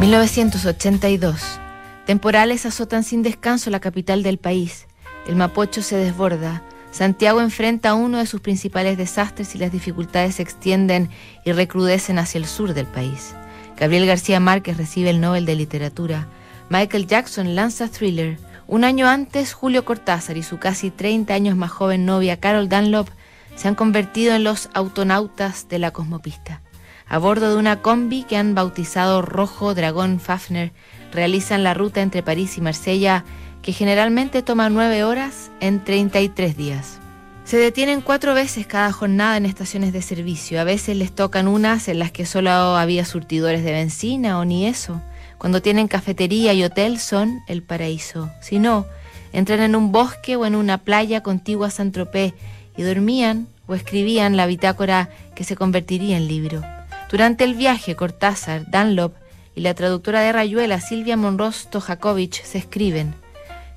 [0.00, 1.60] 1982.
[2.06, 4.86] Temporales azotan sin descanso la capital del país.
[5.26, 6.62] El Mapocho se desborda.
[6.90, 11.10] Santiago enfrenta uno de sus principales desastres y las dificultades se extienden
[11.44, 13.34] y recrudecen hacia el sur del país.
[13.76, 16.28] Gabriel García Márquez recibe el Nobel de Literatura.
[16.70, 18.38] Michael Jackson lanza Thriller.
[18.66, 23.08] Un año antes, Julio Cortázar y su casi 30 años más joven novia Carol Dunlop
[23.54, 26.62] se han convertido en los autonautas de la cosmopista.
[27.10, 30.72] A bordo de una combi que han bautizado Rojo Dragón Fafner,
[31.12, 33.24] realizan la ruta entre París y Marsella,
[33.62, 37.00] que generalmente toma nueve horas en 33 días.
[37.42, 40.60] Se detienen cuatro veces cada jornada en estaciones de servicio.
[40.60, 44.66] A veces les tocan unas en las que solo había surtidores de benzina o ni
[44.66, 45.02] eso.
[45.36, 48.30] Cuando tienen cafetería y hotel son el paraíso.
[48.40, 48.86] Si no,
[49.32, 52.34] entran en un bosque o en una playa contigua a Saint-Tropez
[52.76, 56.62] y dormían o escribían la bitácora que se convertiría en libro.
[57.10, 59.14] Durante el viaje, Cortázar, Dunlop
[59.56, 63.14] y la traductora de Rayuela, Silvia Monroz Tojakovic, se escriben.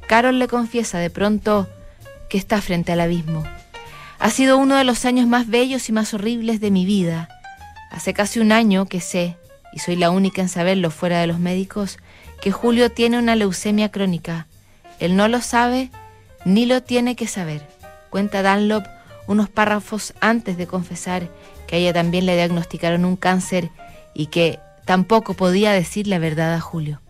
[0.08, 1.68] Carol le confiesa de pronto
[2.30, 3.44] que está frente al abismo.
[4.20, 7.28] Ha sido uno de los años más bellos y más horribles de mi vida.
[7.90, 9.36] Hace casi un año que sé,
[9.74, 11.98] y soy la única en saberlo fuera de los médicos,
[12.40, 14.48] que Julio tiene una leucemia crónica.
[15.00, 15.90] Él no lo sabe
[16.46, 17.68] ni lo tiene que saber.
[18.12, 18.86] Cuenta Dunlop
[19.28, 21.30] unos párrafos antes de confesar
[21.74, 23.72] que ella también le diagnosticaron un cáncer
[24.14, 27.02] y que tampoco podía decir la verdad a Julio.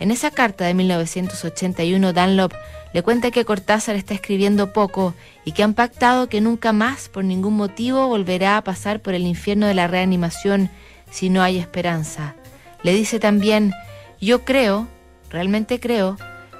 [0.00, 2.54] En esa carta de 1981, Dunlop
[2.94, 5.12] le cuenta que Cortázar está escribiendo poco
[5.44, 9.26] y que han pactado que nunca más, por ningún motivo, volverá a pasar por el
[9.26, 10.70] infierno de la reanimación
[11.10, 12.34] si no hay esperanza.
[12.82, 13.74] Le dice también,
[14.22, 14.88] yo creo,
[15.28, 16.16] realmente creo,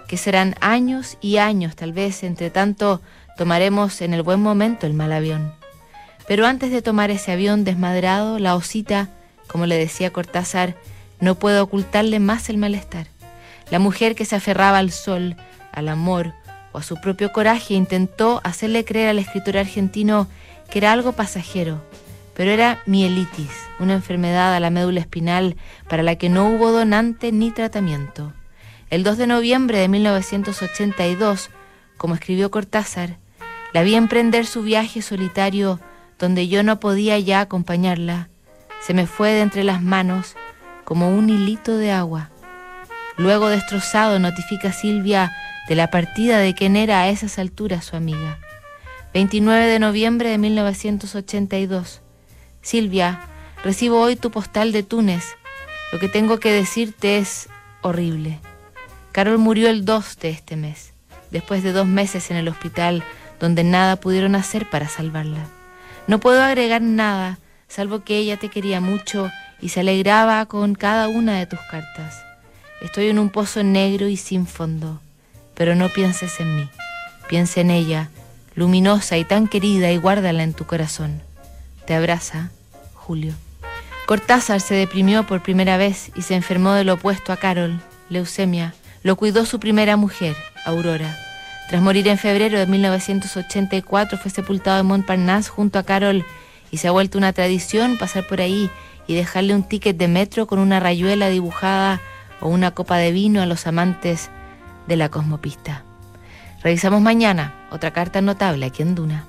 [0.07, 3.01] que serán años y años, tal vez, entre tanto,
[3.39, 5.62] tomaremos en el buen momento el mal avión.
[6.33, 9.11] Pero antes de tomar ese avión desmadrado, la osita,
[9.49, 10.77] como le decía Cortázar,
[11.21, 13.07] no puede ocultarle más el malestar.
[13.71, 15.37] La mujer que se aferraba al sol,
[15.73, 16.33] al amor
[16.73, 20.27] o a su propio coraje intentó hacerle creer al escritor argentino
[20.71, 21.83] que era algo pasajero,
[22.33, 25.57] pero era mielitis, una enfermedad a la médula espinal
[25.87, 28.33] para la que no hubo donante ni tratamiento.
[28.89, 31.51] El 2 de noviembre de 1982,
[31.99, 33.19] como escribió Cortázar,
[33.75, 35.79] la vi emprender su viaje solitario
[36.19, 38.29] donde yo no podía ya acompañarla,
[38.81, 40.35] se me fue de entre las manos
[40.85, 42.31] como un hilito de agua.
[43.17, 45.33] Luego destrozado notifica Silvia
[45.69, 48.39] de la partida de quien era a esas alturas su amiga.
[49.15, 52.01] 29 de noviembre de 1982.
[52.63, 53.21] Silvia,
[53.63, 55.25] recibo hoy tu postal de Túnez.
[55.93, 57.49] Lo que tengo que decirte es
[57.83, 58.41] horrible.
[59.13, 60.95] Carol murió el 2 de este mes,
[61.31, 63.05] después de dos meses en el hospital
[63.39, 65.47] donde nada pudieron hacer para salvarla.
[66.07, 69.31] No puedo agregar nada, salvo que ella te quería mucho
[69.61, 72.25] y se alegraba con cada una de tus cartas.
[72.81, 75.01] Estoy en un pozo negro y sin fondo,
[75.55, 76.69] pero no pienses en mí.
[77.29, 78.11] Piensa en ella,
[78.57, 81.23] luminosa y tan querida, y guárdala en tu corazón.
[81.87, 82.51] Te abraza,
[82.95, 83.35] Julio.
[84.07, 88.75] Cortázar se deprimió por primera vez y se enfermó de lo opuesto a Carol, leucemia.
[89.05, 90.37] Lo cuidó su primera mujer,
[90.67, 91.17] Aurora.
[91.69, 96.25] Tras morir en febrero de 1984 fue sepultado en Montparnasse junto a Carol
[96.71, 98.71] y se ha vuelto una tradición pasar por ahí
[99.07, 102.01] y dejarle un ticket de metro con una rayuela dibujada
[102.41, 104.31] o una copa de vino a los amantes
[104.87, 105.85] de la cosmopista.
[106.63, 109.21] Revisamos mañana otra carta notable aquí en Duna.